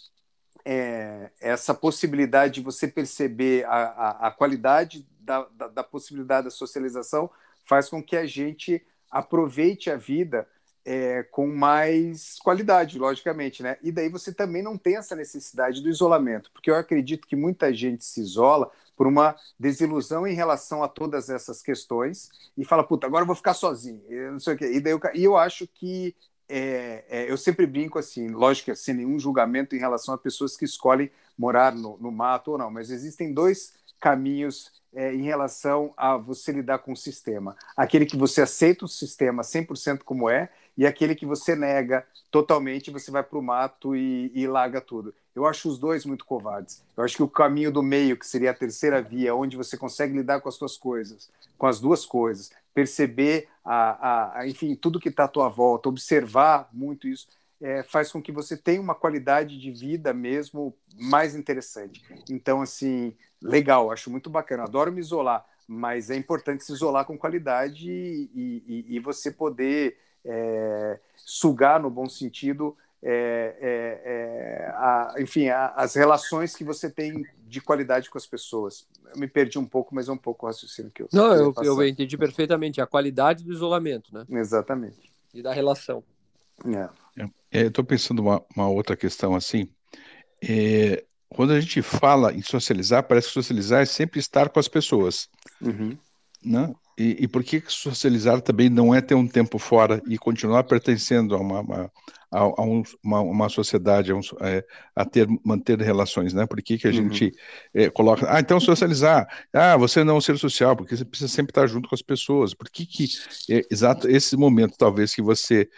[0.70, 6.50] é, essa possibilidade de você perceber a, a, a qualidade da, da, da, possibilidade da
[6.50, 7.30] socialização
[7.64, 10.46] faz com que a gente aproveite a vida
[10.84, 13.78] é, com mais qualidade, logicamente, né?
[13.82, 17.72] E daí você também não tem essa necessidade do isolamento, porque eu acredito que muita
[17.72, 22.28] gente se isola por uma desilusão em relação a todas essas questões
[22.58, 24.02] e fala, puta, agora eu vou ficar sozinho,
[24.32, 24.70] não sei o quê.
[24.70, 26.14] E, daí eu, e eu acho que
[26.48, 30.64] é, é, eu sempre brinco assim, lógico, sem nenhum julgamento em relação a pessoas que
[30.64, 36.16] escolhem morar no, no mato ou não, mas existem dois caminhos é, em relação a
[36.16, 37.56] você lidar com o sistema.
[37.76, 42.90] Aquele que você aceita o sistema 100% como é e aquele que você nega totalmente,
[42.90, 45.12] você vai para o mato e, e larga tudo.
[45.34, 46.82] Eu acho os dois muito covardes.
[46.96, 50.16] Eu acho que o caminho do meio, que seria a terceira via, onde você consegue
[50.16, 55.00] lidar com as suas coisas, com as duas coisas, perceber, a, a, a enfim, tudo
[55.00, 57.26] que está à tua volta, observar muito isso,
[57.60, 62.00] é, faz com que você tenha uma qualidade de vida mesmo mais interessante.
[62.30, 64.62] Então, assim, legal, acho muito bacana.
[64.62, 69.98] Adoro me isolar, mas é importante se isolar com qualidade e, e, e você poder
[70.24, 76.90] é, sugar, no bom sentido, é, é, é, a, enfim, a, as relações que você
[76.90, 78.86] tem de qualidade com as pessoas.
[79.12, 81.08] Eu me perdi um pouco, mas é um pouco o raciocínio que eu.
[81.12, 82.80] Não, eu, eu, entendi perfeitamente.
[82.80, 84.24] A qualidade do isolamento, né?
[84.28, 85.12] Exatamente.
[85.32, 86.02] E da relação.
[86.66, 87.22] É.
[87.52, 89.68] é eu estou pensando uma, uma outra questão assim.
[90.42, 94.68] É, quando a gente fala em socializar, parece que socializar é sempre estar com as
[94.68, 95.28] pessoas.
[95.60, 95.96] Uhum.
[96.44, 96.74] Né?
[96.98, 101.36] E, e, por que socializar também não é ter um tempo fora e continuar pertencendo
[101.36, 101.92] a uma, uma
[102.30, 104.64] a, a um, uma, uma, sociedade, a, um, é,
[104.96, 106.44] a, ter, manter relações, né?
[106.44, 106.96] Por que, que a uhum.
[106.96, 107.32] gente
[107.72, 111.32] é, coloca, ah, então socializar, ah, você não é um ser social, porque você precisa
[111.32, 113.06] sempre estar junto com as pessoas, por que que,
[113.48, 115.68] é, exato, esse momento talvez que você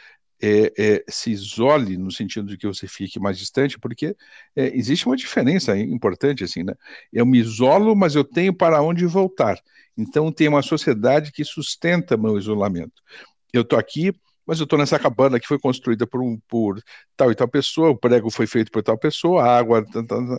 [0.42, 4.16] é, é, se isole no sentido de que você fique mais distante, porque
[4.56, 6.74] é, existe uma diferença importante assim, né?
[7.12, 9.58] Eu me isolo, mas eu tenho para onde voltar.
[9.96, 13.02] Então tem uma sociedade que sustenta meu isolamento.
[13.52, 14.12] Eu estou aqui,
[14.46, 16.82] mas eu estou nessa cabana que foi construída por, um, por
[17.16, 19.84] tal e tal pessoa, o prego foi feito por tal pessoa, a água,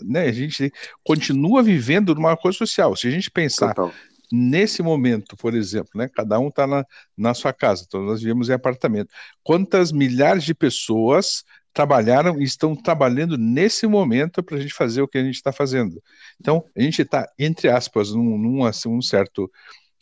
[0.04, 0.24] né?
[0.24, 0.72] A gente
[1.04, 2.96] continua vivendo numa coisa social.
[2.96, 3.94] Se a gente pensar Total
[4.32, 6.86] nesse momento, por exemplo, né, cada um está na,
[7.18, 9.10] na sua casa, então nós vivemos em apartamento.
[9.44, 15.08] Quantas milhares de pessoas trabalharam e estão trabalhando nesse momento para a gente fazer o
[15.08, 16.02] que a gente está fazendo?
[16.40, 19.50] Então, a gente está, entre aspas, num, num assim, um certo,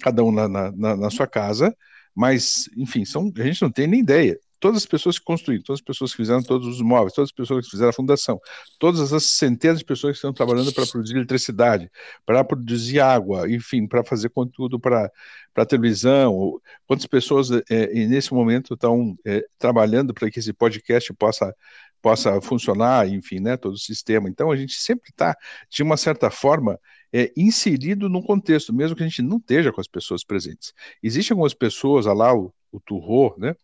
[0.02, 1.76] cada um na, na, na sua casa,
[2.16, 5.80] mas, enfim, são, a gente não tem nem ideia todas as pessoas que construíram, todas
[5.80, 8.40] as pessoas que fizeram todos os móveis, todas as pessoas que fizeram a fundação,
[8.78, 11.90] todas as centenas de pessoas que estão trabalhando para produzir eletricidade,
[12.26, 15.12] para produzir água, enfim, para fazer conteúdo para
[15.56, 21.54] a televisão, quantas pessoas é, nesse momento estão é, trabalhando para que esse podcast possa
[22.02, 24.30] possa funcionar, enfim, né, todo o sistema.
[24.30, 25.36] Então a gente sempre está,
[25.70, 26.80] de uma certa forma,
[27.12, 30.74] é, inserido no contexto, mesmo que a gente não esteja com as pessoas presentes.
[31.02, 33.56] Existem algumas pessoas, lá o o Turro, né?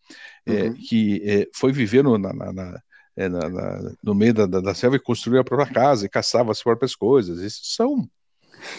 [0.46, 0.74] É, uhum.
[0.74, 2.82] Que é, foi viver no, na, na, na,
[3.16, 3.30] é,
[4.04, 6.96] no meio da, da, da, selva e construiu a própria casa e caçava as próprias
[6.96, 7.40] coisas.
[7.40, 8.10] Isso são.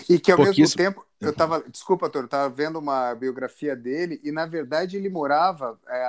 [0.09, 4.21] E que ao mesmo tempo eu estava, desculpa, Toro, eu estava vendo uma biografia dele
[4.23, 6.03] e, na verdade, ele morava é,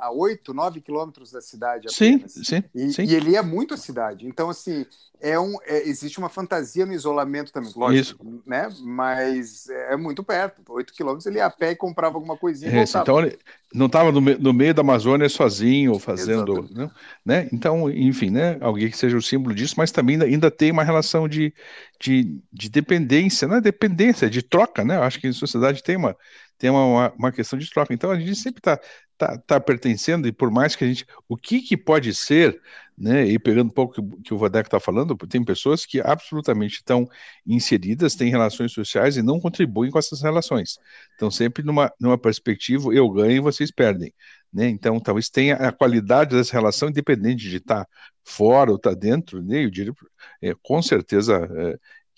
[0.00, 2.32] a 8, 9 quilômetros da cidade apenas.
[2.32, 3.04] Sim, sim e, sim.
[3.04, 4.26] e ele ia muito à cidade.
[4.26, 4.86] Então, assim,
[5.20, 8.42] é um, é, existe uma fantasia no isolamento também, lógico, Isso.
[8.46, 8.68] né?
[8.82, 10.60] Mas é muito perto.
[10.68, 13.02] 8 quilômetros ele ia a pé e comprava alguma coisinha e voltava.
[13.02, 13.38] Então, ele
[13.72, 16.68] não estava no, no, meio da Amazônia sozinho, fazendo...
[16.70, 16.90] Né?
[17.24, 17.48] né?
[17.52, 18.58] Então, enfim, né?
[18.60, 21.54] alguém que seja o símbolo disso, mas também ainda, ainda tem uma relação de,
[21.98, 24.94] de, de dependência, não é dependência, é de troca, né?
[24.96, 26.16] Eu acho que a sociedade tem uma,
[26.56, 27.92] tem uma, uma questão de troca.
[27.92, 28.78] Então a gente sempre está
[29.18, 31.04] tá, tá pertencendo, e por mais que a gente.
[31.28, 32.60] O que, que pode ser,
[32.96, 33.26] né?
[33.26, 37.08] E pegando um pouco que, que o Vadeco está falando, tem pessoas que absolutamente estão
[37.44, 40.78] inseridas, têm relações sociais e não contribuem com essas relações.
[41.16, 44.14] Então, sempre numa, numa perspectiva, eu ganho e vocês perdem.
[44.52, 44.68] Né?
[44.68, 47.90] Então, talvez tenha a qualidade dessa relação, independente de estar tá
[48.24, 49.64] fora ou estar tá dentro, né?
[49.64, 49.92] eu diria,
[50.40, 51.48] é, com certeza.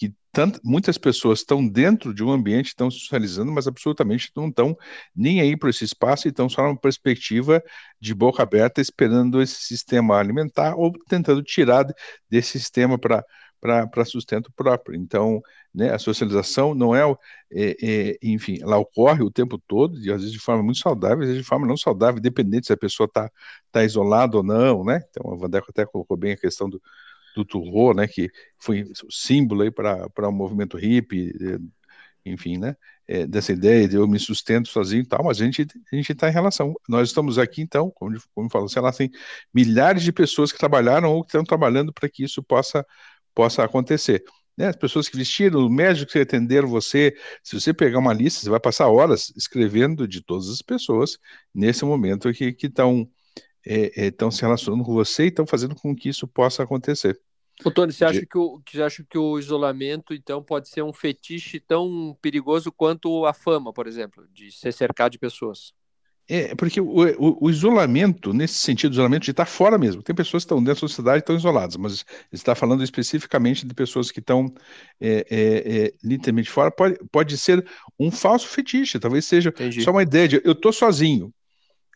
[0.02, 4.76] É, tanto, muitas pessoas estão dentro de um ambiente, estão socializando, mas absolutamente não estão
[5.14, 7.62] nem aí para esse espaço e estão só numa perspectiva
[8.00, 11.87] de boca aberta, esperando esse sistema alimentar ou tentando tirar
[12.30, 13.24] desse sistema para
[13.61, 14.94] para sustento próprio.
[14.98, 15.40] Então,
[15.74, 17.02] né, a socialização não é,
[17.52, 17.76] é,
[18.12, 21.28] é, enfim, ela ocorre o tempo todo, e às vezes de forma muito saudável, às
[21.28, 23.30] vezes de forma não saudável, independente se a pessoa está
[23.72, 25.00] tá isolada ou não, né?
[25.11, 26.80] Então, a Vandeco até colocou bem a questão do,
[27.37, 31.59] do Turro, né, que foi o símbolo aí para o movimento hippie, eh,
[32.25, 32.75] enfim, né,
[33.07, 36.12] é, dessa ideia de eu me sustento sozinho e tal, mas a gente a gente
[36.12, 36.75] está em relação.
[36.88, 39.11] Nós estamos aqui então, como como falou, sei lá, tem
[39.55, 42.85] milhares de pessoas que trabalharam ou que estão trabalhando para que isso possa
[43.35, 44.25] possa acontecer.
[44.57, 48.40] Né, as pessoas que vestiram, os médicos que atenderam você, se você pegar uma lista,
[48.40, 51.18] você vai passar horas escrevendo de todas as pessoas
[51.55, 53.07] nesse momento que estão
[53.66, 57.20] estão é, é, se relacionando com você e estão fazendo com que isso possa acontecer.
[57.64, 60.92] Ô, Tony, você acha, que o, você acha que o isolamento, então, pode ser um
[60.92, 65.72] fetiche tão perigoso quanto a fama, por exemplo, de ser cercado de pessoas?
[66.29, 70.02] É, porque o, o, o isolamento, nesse sentido, o isolamento de estar fora mesmo.
[70.02, 73.72] Tem pessoas que estão dentro da sociedade e estão isoladas, mas está falando especificamente de
[73.72, 74.52] pessoas que estão
[75.00, 76.70] é, é, é, literalmente fora.
[76.70, 77.64] Pode, pode ser
[77.98, 79.83] um falso fetiche, talvez seja Entendi.
[79.83, 81.33] só uma ideia de eu estou sozinho.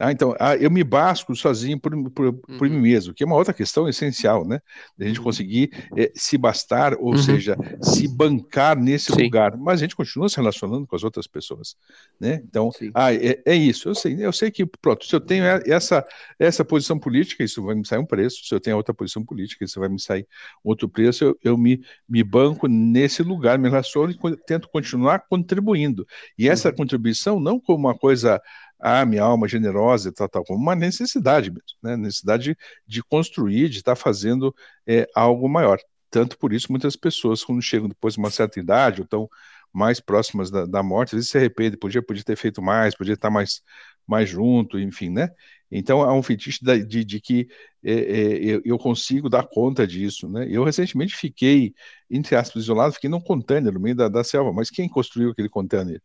[0.00, 2.58] Ah, então, ah, eu me basco sozinho por, por, uhum.
[2.58, 2.82] por, mim uhum.
[2.82, 4.58] mesmo, que é uma outra questão essencial, né?
[4.98, 5.24] A gente uhum.
[5.24, 7.18] conseguir é, se bastar, ou uhum.
[7.18, 9.24] seja, se bancar nesse Sim.
[9.24, 11.76] lugar, mas a gente continua se relacionando com as outras pessoas,
[12.18, 12.40] né?
[12.48, 16.02] Então, ah, é, é, isso, eu sei, eu sei que, pronto, se eu tenho essa,
[16.38, 19.66] essa posição política, isso vai me sair um preço, se eu tenho outra posição política,
[19.66, 20.26] isso vai me sair
[20.64, 26.06] outro preço, eu, eu me, me banco nesse lugar, me relaciono e tento continuar contribuindo.
[26.38, 26.76] E essa uhum.
[26.76, 28.40] contribuição não como uma coisa
[28.81, 31.97] ah, minha alma generosa e tal, tal, como uma necessidade mesmo, né?
[31.97, 34.55] necessidade de construir, de estar fazendo
[34.87, 35.79] é, algo maior.
[36.11, 39.29] Tanto por isso, muitas pessoas, quando chegam depois de uma certa idade, ou estão
[39.73, 43.14] mais próximas da, da morte, às vezes se arrependem, podia, podia ter feito mais, podia
[43.14, 43.62] estar mais,
[44.07, 45.31] mais junto, enfim, né?
[45.71, 47.49] Então, há um fetiche de, de, de que
[47.85, 50.47] é, é, eu consigo dar conta disso, né?
[50.51, 51.73] Eu recentemente fiquei,
[52.11, 55.49] entre aspas, isolado, fiquei num container no meio da, da selva, mas quem construiu aquele
[55.49, 56.03] container?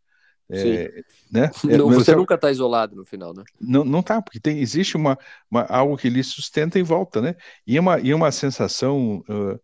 [0.50, 1.50] É, né?
[1.64, 3.44] Não, você eu, nunca está isolado no final, né?
[3.60, 5.18] Não, não tá, porque tem, existe uma,
[5.50, 7.36] uma, algo que lhe sustenta em volta, né?
[7.66, 9.60] E uma, e uma sensação, uh,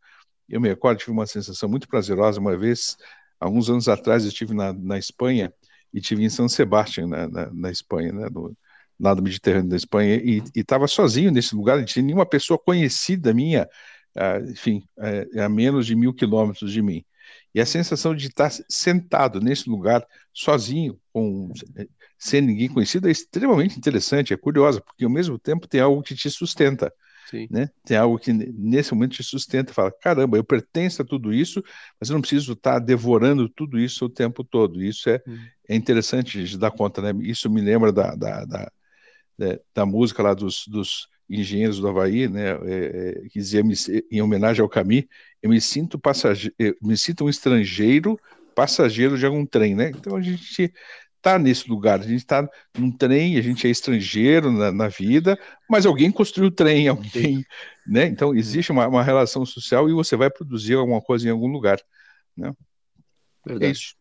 [0.49, 2.97] eu me recordo, tive uma sensação muito prazerosa uma vez,
[3.39, 5.53] alguns anos atrás, eu estive na, na Espanha
[5.93, 8.29] e estive em São Sebastião, na, na, na Espanha, né?
[8.29, 8.55] Do,
[9.01, 13.67] lado mediterrâneo da Espanha, e estava sozinho nesse lugar, não tinha nenhuma pessoa conhecida minha,
[14.15, 17.03] uh, enfim, uh, a menos de mil quilômetros de mim.
[17.53, 21.51] E a sensação de estar sentado nesse lugar, sozinho, com,
[22.17, 26.15] sem ninguém conhecido, é extremamente interessante, é curiosa, porque ao mesmo tempo tem algo que
[26.15, 26.93] te sustenta.
[27.49, 27.69] Né?
[27.85, 31.63] Tem algo que nesse momento te sustenta, fala, caramba, eu pertenço a tudo isso,
[31.99, 34.83] mas eu não preciso estar devorando tudo isso o tempo todo.
[34.83, 35.37] Isso é, hum.
[35.69, 37.13] é interessante de dar conta, né?
[37.23, 38.71] Isso me lembra da, da, da,
[39.73, 41.07] da música lá dos, dos
[41.39, 43.61] engenheiros do Havaí, né, é, é, que dizia
[44.11, 45.03] em homenagem ao Camus,
[45.41, 48.19] eu me sinto passageiro, me sinto um estrangeiro
[48.55, 49.89] passageiro de algum trem, né?
[49.89, 50.73] Então a gente
[51.17, 55.39] está nesse lugar, a gente está num trem, a gente é estrangeiro na, na, vida,
[55.69, 57.45] mas alguém construiu o trem, alguém,
[57.87, 58.05] né?
[58.07, 61.79] Então existe uma, uma, relação social e você vai produzir alguma coisa em algum lugar,
[62.35, 62.51] né?
[63.45, 63.65] Verdade.
[63.65, 64.00] É isso.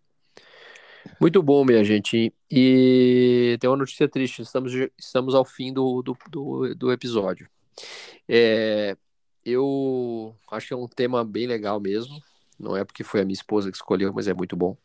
[1.21, 2.33] Muito bom, minha gente.
[2.51, 7.49] E tem uma notícia triste: estamos, estamos ao fim do, do, do, do episódio.
[8.29, 8.97] É,
[9.45, 12.21] eu acho que é um tema bem legal mesmo.
[12.59, 14.77] Não é porque foi a minha esposa que escolheu, mas é muito bom.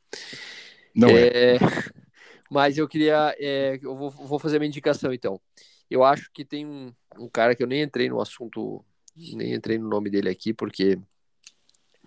[0.94, 1.56] Não é.
[1.56, 1.58] é.
[2.50, 3.36] Mas eu queria.
[3.40, 5.42] É, eu vou, vou fazer minha indicação então.
[5.90, 9.78] Eu acho que tem um, um cara que eu nem entrei no assunto, nem entrei
[9.78, 10.98] no nome dele aqui, porque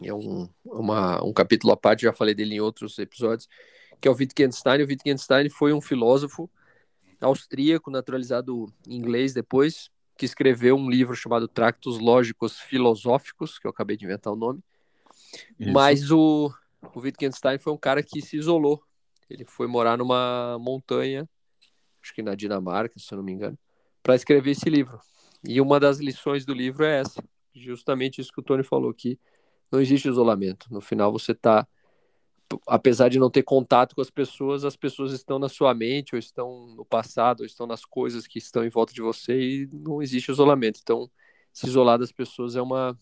[0.02, 3.48] é um, uma, um capítulo à parte, já falei dele em outros episódios,
[4.00, 4.82] que é o Wittgenstein.
[4.82, 6.50] O Wittgenstein foi um filósofo
[7.20, 13.96] austríaco, naturalizado inglês depois, que escreveu um livro chamado Tractos Lógicos Filosóficos, que eu acabei
[13.96, 14.60] de inventar o nome.
[15.58, 15.72] Isso.
[15.72, 16.52] Mas o,
[16.94, 18.82] o Wittgenstein foi um cara que se isolou.
[19.28, 21.28] Ele foi morar numa montanha,
[22.02, 23.58] acho que na Dinamarca, se eu não me engano,
[24.02, 24.98] para escrever esse livro.
[25.46, 27.22] E uma das lições do livro é essa,
[27.54, 29.18] justamente isso que o Tony falou, que
[29.70, 30.66] não existe isolamento.
[30.70, 31.66] No final você está
[32.66, 36.18] apesar de não ter contato com as pessoas, as pessoas estão na sua mente, ou
[36.18, 40.02] estão no passado, ou estão nas coisas que estão em volta de você e não
[40.02, 40.80] existe isolamento.
[40.82, 41.10] Então,
[41.52, 42.98] se isolar das pessoas é uma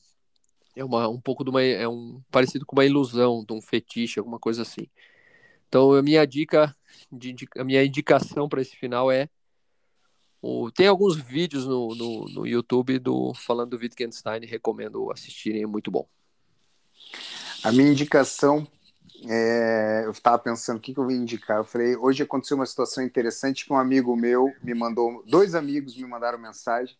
[0.74, 4.18] é uma um pouco de uma é um parecido com uma ilusão, de um fetiche,
[4.18, 4.88] alguma coisa assim.
[5.68, 6.74] Então, a minha dica,
[7.10, 9.28] de, a minha indicação para esse final é
[10.40, 15.66] o, tem alguns vídeos no, no, no YouTube do falando do Wittgenstein, recomendo assistirem, é
[15.66, 16.08] muito bom.
[17.64, 18.66] A minha indicação
[19.28, 21.58] é, eu estava pensando o que, que, eu vou indicar.
[21.58, 25.96] Eu falei, hoje aconteceu uma situação interessante que um amigo meu me mandou, dois amigos
[25.96, 26.96] me mandaram mensagem,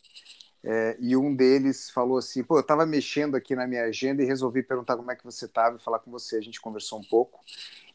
[0.69, 4.27] é, e um deles falou assim: pô, eu estava mexendo aqui na minha agenda e
[4.27, 6.37] resolvi perguntar como é que você estava e falar com você.
[6.37, 7.41] A gente conversou um pouco.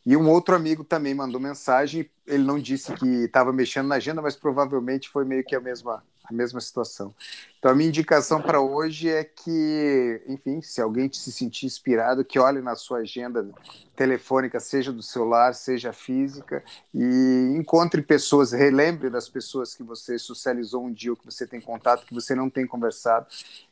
[0.06, 2.10] E um outro amigo também mandou mensagem.
[2.26, 6.02] Ele não disse que estava mexendo na agenda, mas provavelmente foi meio que a mesma,
[6.24, 7.14] a mesma situação.
[7.62, 12.40] Então, a minha indicação para hoje é que, enfim, se alguém se sentir inspirado, que
[12.40, 13.48] olhe na sua agenda
[13.96, 20.84] telefônica, seja do celular, seja física, e encontre pessoas, relembre das pessoas que você socializou
[20.84, 23.28] um dia, ou que você tem contato, que você não tem conversado,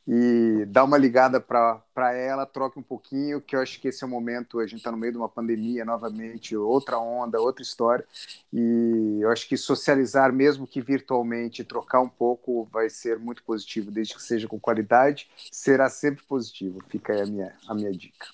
[0.07, 4.07] e dá uma ligada para ela, troque um pouquinho, que eu acho que esse é
[4.07, 8.05] o momento, a gente está no meio de uma pandemia novamente, outra onda, outra história,
[8.53, 13.78] e eu acho que socializar, mesmo que virtualmente, trocar um pouco, vai ser muito positivo,
[13.81, 16.79] desde que seja com qualidade, será sempre positivo.
[16.89, 18.27] Fica aí a minha, a minha dica.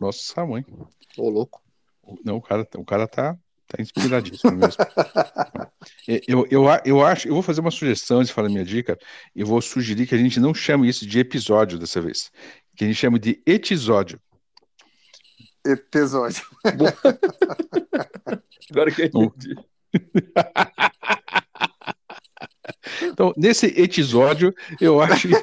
[0.00, 0.64] Nossa mãe.
[1.16, 1.62] Ô, louco.
[2.24, 4.84] Não, o cara, o cara tá, tá inspiradíssimo mesmo.
[6.06, 8.98] É, eu, eu, eu acho, eu vou fazer uma sugestão antes de falar minha dica.
[9.34, 12.30] Eu vou sugerir que a gente não chame isso de episódio dessa vez.
[12.76, 14.20] Que a gente chame de etisódio.
[15.64, 16.44] Episódio.
[18.70, 19.54] Agora que eu entendi.
[23.02, 25.34] Então, nesse episódio, eu acho que.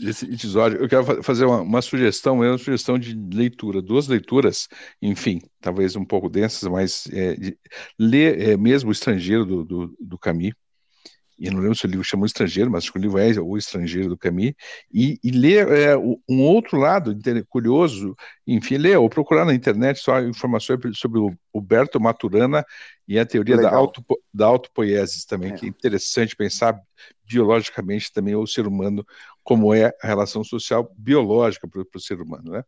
[0.00, 4.68] Esse episódio, eu quero fazer uma, uma, sugestão, é uma sugestão de leitura, duas leituras,
[5.00, 7.58] enfim, talvez um pouco densas, mas é, de,
[7.98, 10.52] ler é, mesmo o estrangeiro do, do, do Camus,
[11.38, 13.18] e eu não lembro se o livro chama o estrangeiro, mas acho que o livro
[13.18, 14.54] é o estrangeiro do Camus,
[14.92, 17.16] e, e ler é, um outro lado
[17.48, 22.64] curioso, enfim, ler ou procurar na internet só informações sobre o Huberto Maturana
[23.06, 25.54] e a teoria da, auto, da autopoiesis também, é.
[25.54, 26.78] que é interessante pensar
[27.24, 29.06] biologicamente também o ser humano,
[29.44, 32.64] como é a relação social biológica para o ser humano, né?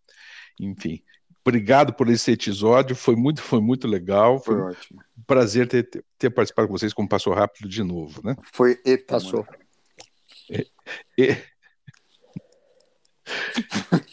[0.61, 1.03] Enfim,
[1.44, 4.38] obrigado por esse episódio, foi muito, foi muito legal.
[4.38, 5.00] Foi, foi ótimo.
[5.18, 8.37] Um prazer ter, ter, participado com vocês, como passou rápido de novo, né?
[8.53, 9.46] Foi e passou.
[10.48, 10.66] E,
[11.18, 11.37] e...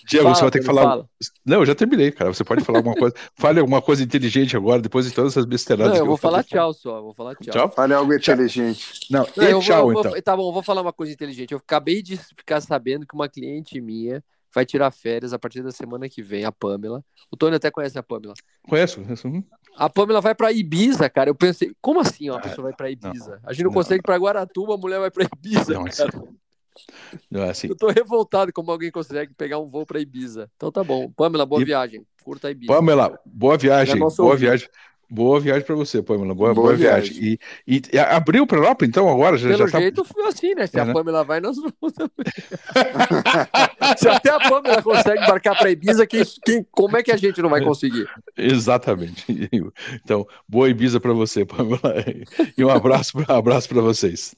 [0.08, 0.84] Diego, fala, você vai ter que falar.
[0.84, 1.10] Fala.
[1.46, 2.34] Não, eu já terminei, cara.
[2.34, 3.16] Você pode falar alguma coisa.
[3.36, 5.94] Fale alguma coisa inteligente agora, depois de todas essas besteiradas.
[5.94, 7.02] Não, eu vou eu falar tchau só.
[7.02, 7.52] Vou falar tchau.
[7.52, 7.72] tchau?
[7.72, 9.08] Fale algo inteligente.
[9.10, 10.22] Não, Não tchau, vou, então.
[10.22, 11.52] Tá bom, eu vou falar uma coisa inteligente.
[11.52, 15.72] Eu acabei de ficar sabendo que uma cliente minha vai tirar férias a partir da
[15.72, 17.04] semana que vem, a Pamela.
[17.32, 18.34] O Tony até conhece a Pamela.
[18.64, 19.28] Conheço, conheço.
[19.28, 19.44] Uhum.
[19.76, 21.30] A Pamela vai para Ibiza, cara.
[21.30, 23.40] Eu pensei, como assim uma pessoa vai para Ibiza?
[23.42, 26.12] Não, a gente não, não consegue para Guaratuba, a mulher vai para Ibiza, não, cara.
[27.30, 27.68] Não é assim.
[27.68, 30.50] Eu tô revoltado como alguém consegue pegar um voo para Ibiza.
[30.56, 31.12] Então tá bom.
[31.12, 31.66] Pamela, boa e...
[31.66, 32.06] viagem.
[32.24, 32.72] Curta Ibiza.
[32.74, 33.96] Pamela, boa viagem.
[33.96, 34.40] É boa ouvido.
[34.40, 34.70] viagem.
[35.10, 36.36] Boa viagem para você, Pamela.
[36.36, 37.14] Boa, boa, boa viagem.
[37.14, 37.40] viagem.
[37.66, 39.38] E, e, abriu para Europa, então, agora?
[39.38, 40.68] Já, Pelo já tá jeito, foi assim, né?
[40.68, 40.94] Se é, a né?
[40.94, 42.12] Pamela vai, nós vamos também.
[43.98, 47.42] Se até a Pamela consegue embarcar para Ibiza, quem, quem, como é que a gente
[47.42, 48.08] não vai conseguir?
[48.38, 49.26] Exatamente.
[50.04, 51.82] Então, boa Ibiza para você, Pamela.
[52.58, 54.36] E um abraço, um abraço para vocês.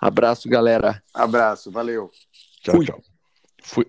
[0.00, 1.02] Abraço, galera.
[1.12, 2.10] Abraço, valeu.
[2.62, 2.86] Tchau, Fui.
[2.86, 3.00] tchau.
[3.62, 3.86] Fui.